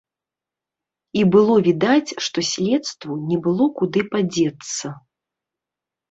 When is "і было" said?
1.19-1.57